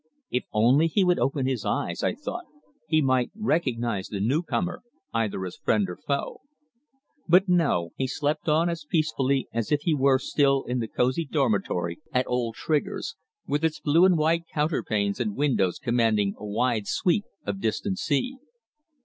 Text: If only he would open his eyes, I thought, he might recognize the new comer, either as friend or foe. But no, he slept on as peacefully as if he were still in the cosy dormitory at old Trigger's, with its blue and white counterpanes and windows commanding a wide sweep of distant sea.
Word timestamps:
If 0.31 0.45
only 0.51 0.87
he 0.87 1.03
would 1.03 1.19
open 1.19 1.45
his 1.45 1.63
eyes, 1.63 2.01
I 2.01 2.15
thought, 2.15 2.45
he 2.87 3.03
might 3.03 3.29
recognize 3.35 4.07
the 4.07 4.19
new 4.19 4.41
comer, 4.41 4.81
either 5.13 5.45
as 5.45 5.57
friend 5.57 5.87
or 5.87 5.95
foe. 5.95 6.41
But 7.29 7.47
no, 7.47 7.91
he 7.97 8.07
slept 8.07 8.49
on 8.49 8.67
as 8.67 8.83
peacefully 8.83 9.47
as 9.53 9.71
if 9.71 9.81
he 9.81 9.93
were 9.93 10.17
still 10.17 10.63
in 10.63 10.79
the 10.79 10.87
cosy 10.87 11.23
dormitory 11.25 11.99
at 12.11 12.25
old 12.27 12.55
Trigger's, 12.55 13.15
with 13.45 13.63
its 13.63 13.79
blue 13.79 14.03
and 14.03 14.17
white 14.17 14.45
counterpanes 14.51 15.19
and 15.19 15.35
windows 15.35 15.77
commanding 15.77 16.33
a 16.39 16.47
wide 16.47 16.87
sweep 16.87 17.25
of 17.45 17.61
distant 17.61 17.99
sea. 17.99 18.37